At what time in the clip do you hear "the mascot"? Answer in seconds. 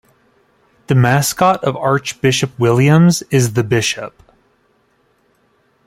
0.87-1.63